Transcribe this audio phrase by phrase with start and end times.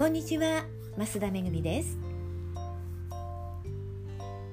[0.00, 0.64] こんにちは
[0.96, 1.98] 増田めぐみです。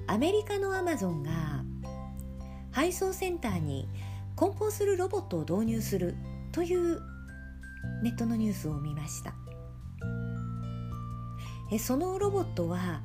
[0.05, 1.31] アメリカのアマゾンが
[2.73, 3.87] 配送センターに
[4.35, 6.15] 梱包するロボットを導入する
[6.51, 6.99] という
[8.03, 9.35] ネットのニュースを見ました。
[11.71, 13.01] えそのロボットは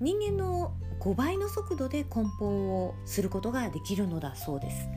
[0.00, 2.46] 人間の5倍の速度で梱包
[2.86, 4.88] をすることができるのだそうです。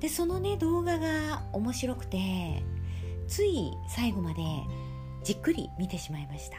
[0.00, 2.62] でそのね動画が面白くて
[3.26, 4.42] つい最後まで
[5.24, 6.58] じっくり見てしまいました。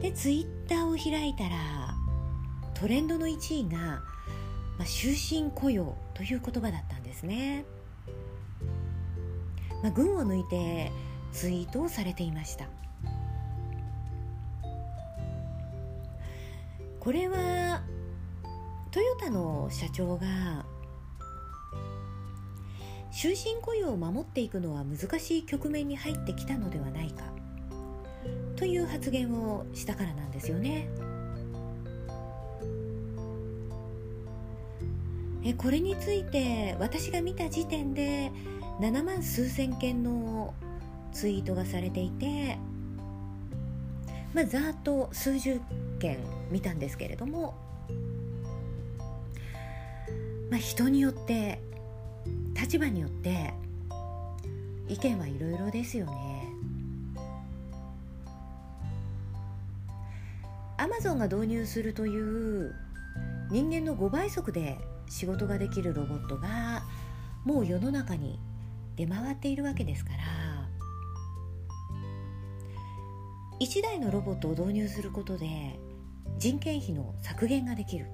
[0.00, 1.94] でツイッターを開いたら
[2.74, 4.00] トレンドの1位が、ま
[4.80, 7.64] あ、終身雇用という言葉だったんですね、
[9.82, 10.90] まあ、群を抜いて
[11.32, 12.68] ツイートをされていました。
[16.98, 17.82] これは
[18.92, 20.64] トヨタの社長が
[23.12, 27.24] 終身雇用を守っていくのは難しい局面に入ってきたのではないか
[28.56, 30.88] という発言をしたからなんですよね。
[35.44, 38.30] えこれについて私が見た時点で
[38.80, 40.54] 7万数千件の
[41.12, 42.58] ツイートがされていて、
[44.32, 45.60] まあ、ざっと数十
[45.98, 46.18] 件
[46.50, 47.54] 見たんですけれども、
[50.48, 51.60] まあ、人によって
[52.54, 53.52] 立場によって
[54.88, 56.48] 意見はいろいろですよね。
[60.78, 62.74] アマゾンが導入するという
[63.50, 64.78] 人間の5倍速で
[65.08, 66.82] 仕事ができるロボットが
[67.44, 68.40] もう世の中に
[68.96, 70.18] 出回っているわけですから
[73.60, 75.78] 1台のロボットを導入することで
[76.38, 78.06] 人件費の削減ができる、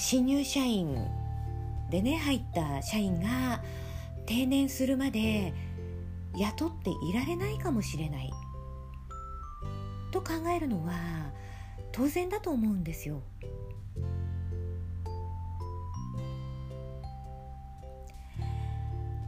[0.00, 0.96] 新入社員
[1.90, 3.62] でね入った社員が
[4.24, 5.52] 定年するまで
[6.38, 8.32] 雇っていられないかもしれない
[10.10, 10.94] と考えるのは
[11.92, 13.22] 当然だと思うんですよ。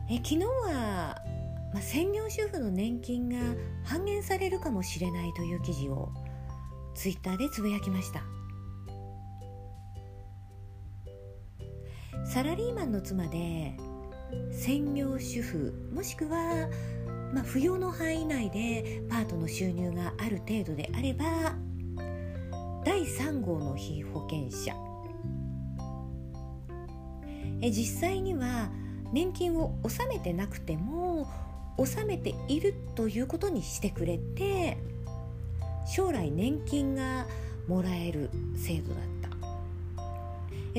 [0.09, 1.23] え昨日は、
[1.75, 3.37] まあ、専業主婦の年金が
[3.85, 6.09] 半減されるかもしれないという記事を
[6.95, 8.42] ツイッターでつぶやきました
[12.25, 13.77] サラリーマンの妻で
[14.51, 16.69] 専業主婦もしくは
[17.33, 21.55] まあ、扶養の範囲内でパートの収入がある程度であれば
[22.85, 24.75] 第3号の被保険者。
[27.63, 28.71] え実際には
[29.13, 31.29] 年金を納めてなくても
[31.79, 34.77] 納めているということにしてくれて
[35.87, 37.27] 将来年金が
[37.69, 39.22] もらえる制度だった。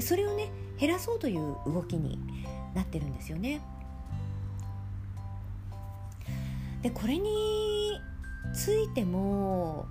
[0.02, 2.20] それをね減らそうという動きに
[2.74, 3.62] なってるんですよね。
[6.84, 8.02] でこれに
[8.54, 9.88] ついても、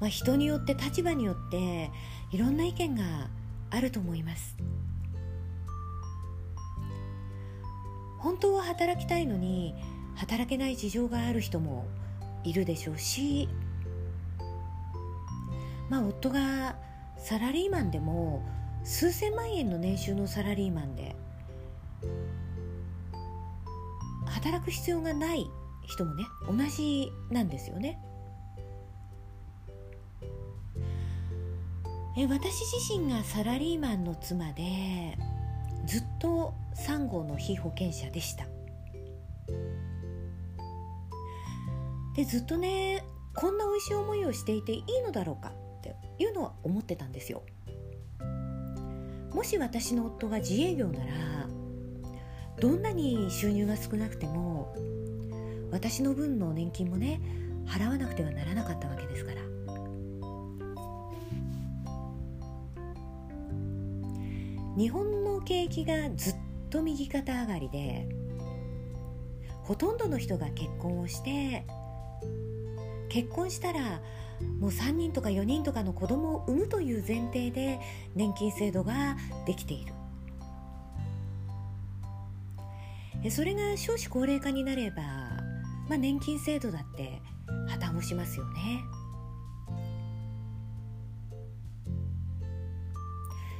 [0.00, 1.90] まあ、人によって立場によって
[2.32, 3.28] いろんな意見が
[3.70, 4.56] あると思います
[8.18, 9.74] 本当は働きたいのに
[10.16, 11.86] 働けない事情がある人も
[12.44, 13.48] いるでしょうし
[15.88, 16.76] まあ夫が
[17.18, 18.44] サラリーマンでも
[18.84, 21.14] 数千万円の年収のサラリーマンで
[24.26, 25.48] 働く必要がない
[25.86, 28.00] 人もね同じなんですよね。
[32.16, 35.16] え私自身がサラリーマンの妻で
[35.86, 38.46] ずっと3号の被保険者でした
[42.14, 43.02] でずっとね
[43.34, 47.42] こんな美味しい思いをしていていいのだろうかっていうのは思ってたんですよ
[49.34, 51.12] もし私の夫が自営業なら
[52.60, 54.74] どんなに収入が少なくても
[55.70, 57.20] 私の分の年金もね
[57.66, 59.42] 払わなくてはならなかったわけですから。
[64.76, 66.34] 日本の景気がずっ
[66.70, 68.08] と右肩上がりで
[69.64, 71.66] ほとんどの人が結婚をして
[73.10, 74.00] 結婚したら
[74.60, 77.80] もう3人とか4人とかの子供を産むという前提で
[78.14, 79.16] 年金制度が
[79.46, 79.92] できている
[83.30, 85.32] それが少子高齢化になれば
[85.92, 87.20] まあ、年金制度だって
[87.68, 88.82] 破綻をしますよね。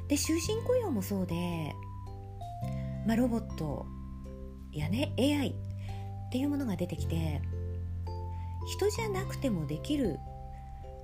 [0.09, 1.75] で終身雇用もそうで、
[3.07, 3.87] まあ、ロボット
[4.73, 5.53] やね AI っ
[6.31, 7.41] ていうものが出てきて
[8.67, 10.19] 人じゃなくてもできる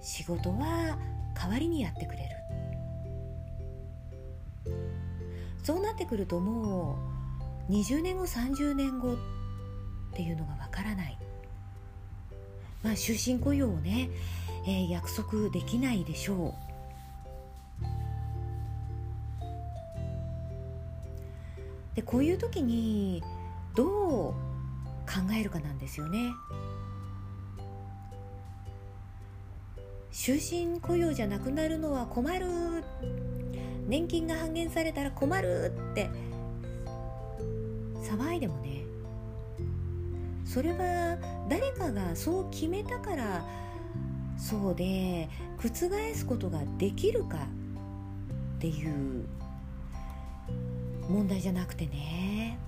[0.00, 0.99] 仕事は
[1.35, 2.39] 代わりにやってくれる。
[5.62, 6.99] そうなってくるとも
[7.69, 9.17] う20年後30年後っ
[10.15, 11.19] ていうのがわからない。
[12.83, 14.09] まあ終身雇用をね、
[14.67, 16.69] えー、約束できないでしょう。
[21.94, 23.23] でこういう時に
[23.75, 24.35] どう考
[25.37, 26.33] えるかなんですよね。
[30.20, 32.44] 終身雇用じゃなくなるのは困る。
[33.87, 36.11] 年金が半減されたら困るって。
[38.03, 38.82] 騒いでもね。
[40.44, 41.17] それは
[41.49, 43.44] 誰かがそう決めたから。
[44.37, 45.69] そうで覆
[46.15, 47.38] すことができるか。
[48.56, 49.25] っていう
[51.09, 52.59] 問題じゃなくてね。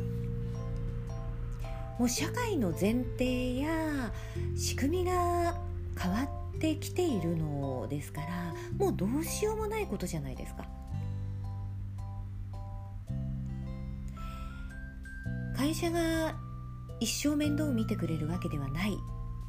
[1.99, 4.13] もう社会の前提や
[4.57, 5.59] 仕組みが
[6.01, 10.67] 変わってきているのですからもうどうしようもないことじゃないですか。
[15.57, 16.35] 会社が
[17.01, 18.97] 一生面倒を見てくれるわけではないっ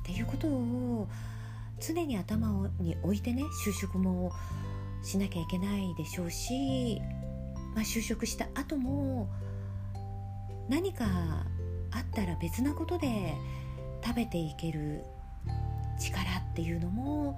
[0.06, 1.08] ていうことを
[1.80, 4.31] 常に頭に置いてね就職も
[5.04, 7.02] しなきゃいけないでしょうし
[7.75, 9.30] まあ、就職した後も
[10.69, 11.06] 何か
[11.92, 13.34] あったら別なことで
[14.04, 15.04] 食べていける
[16.01, 17.38] 力っていうのも、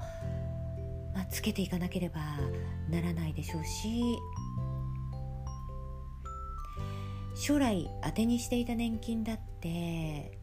[1.13, 2.21] まあ、つけていかなければ
[2.89, 4.17] ならないでしょうし
[7.35, 10.39] 将来当てにしていた年金だって、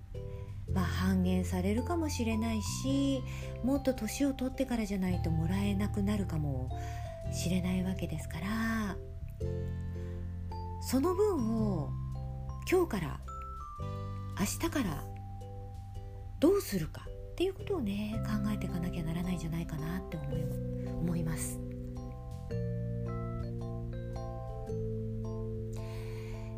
[0.72, 3.22] まあ、半減されるかもしれないし
[3.64, 6.70] もっと年を取ってからじゃないともらえなくなるかも
[7.32, 8.96] しれないわけですから
[10.82, 11.90] その分を
[12.70, 13.20] 今日から
[14.38, 15.04] 明日から
[16.40, 17.09] どうするか。
[17.40, 20.44] っていうことをね考えていかなきゃならないんじゃないかなって思い
[21.00, 21.58] 思います。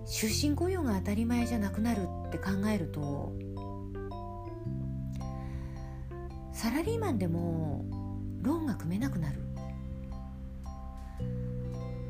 [0.05, 3.33] 終身雇用が当たり前じゃなくなるって考えると
[6.53, 7.85] サラリーマンでも
[8.43, 9.39] ローンが組めなくなる。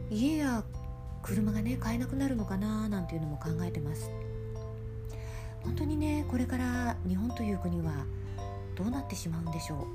[0.09, 0.65] 家や
[1.21, 4.11] 車がね買えなくなるのかななんていうのも考えてます。
[5.63, 8.07] 本当にねこれから日本という国は
[8.77, 9.87] どうなってしまうんでしょう？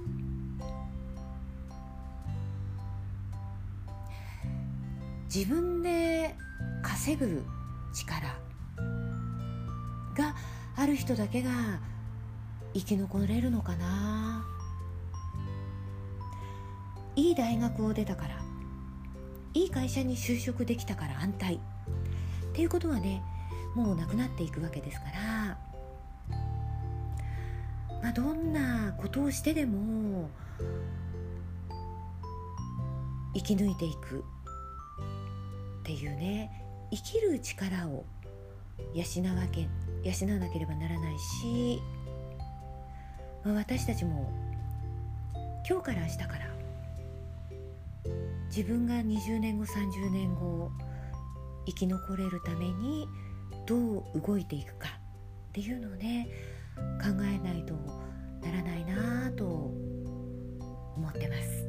[5.33, 6.35] 自分で
[6.81, 7.43] 稼ぐ
[7.93, 8.27] 力
[10.15, 10.35] が
[10.75, 11.51] ある人だけが
[12.73, 14.45] 生き残れるのかな？
[17.15, 18.37] いい大学を出たから
[19.53, 21.55] いい会社に就職できたから安泰。
[21.55, 21.59] っ
[22.53, 23.21] ていうことはね
[23.75, 25.57] もうなくなっていくわけですから、
[28.01, 30.29] まあ、どんなことをしてでも
[33.33, 34.23] 生き抜いていく
[35.81, 36.63] っていうね。
[36.91, 38.05] 生きる力を
[38.93, 39.03] 養
[39.35, 39.67] わけ
[40.03, 41.81] 養わなければならないし、
[43.43, 44.31] まあ、私たちも
[45.67, 46.47] 今日から明日から
[48.47, 50.71] 自分が20年後30年後
[51.65, 53.07] 生き残れるために
[53.65, 54.87] どう動いていくか
[55.49, 56.29] っていうのをね
[57.01, 57.73] 考えないと
[58.41, 61.67] ならないなと思ってます。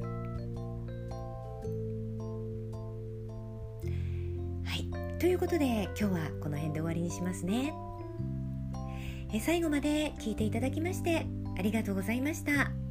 [4.64, 7.74] はいということで今日はこの辺で終わりにしますね。
[9.32, 11.26] え最後まで聞いていただきまして
[11.58, 12.87] ありがとうございました。